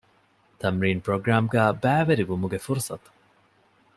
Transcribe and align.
ތަމްރީން 0.61 1.01
ޕްރޮގްރާމްގައި 1.05 1.73
ބައިވެރިވުމުގެ 1.83 2.59
ފުރުޞަތު 2.65 3.09